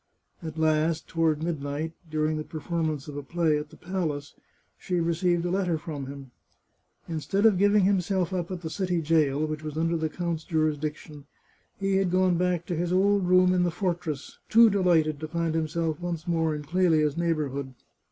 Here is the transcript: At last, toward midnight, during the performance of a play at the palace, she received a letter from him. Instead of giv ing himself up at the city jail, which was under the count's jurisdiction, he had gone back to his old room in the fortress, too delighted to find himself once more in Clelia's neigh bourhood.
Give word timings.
At 0.41 0.57
last, 0.57 1.07
toward 1.07 1.43
midnight, 1.43 1.93
during 2.09 2.37
the 2.37 2.43
performance 2.43 3.07
of 3.07 3.15
a 3.15 3.21
play 3.21 3.59
at 3.59 3.69
the 3.69 3.77
palace, 3.77 4.33
she 4.75 4.99
received 4.99 5.45
a 5.45 5.51
letter 5.51 5.77
from 5.77 6.07
him. 6.07 6.31
Instead 7.07 7.45
of 7.45 7.59
giv 7.59 7.75
ing 7.75 7.83
himself 7.83 8.33
up 8.33 8.49
at 8.49 8.61
the 8.61 8.69
city 8.71 8.99
jail, 8.99 9.45
which 9.45 9.61
was 9.61 9.77
under 9.77 9.95
the 9.95 10.09
count's 10.09 10.43
jurisdiction, 10.43 11.25
he 11.79 11.97
had 11.97 12.09
gone 12.09 12.35
back 12.35 12.65
to 12.65 12.75
his 12.75 12.91
old 12.91 13.27
room 13.27 13.53
in 13.53 13.61
the 13.61 13.69
fortress, 13.69 14.39
too 14.49 14.71
delighted 14.71 15.19
to 15.19 15.27
find 15.27 15.53
himself 15.53 15.99
once 15.99 16.27
more 16.27 16.55
in 16.55 16.63
Clelia's 16.63 17.15
neigh 17.15 17.33
bourhood. 17.35 17.75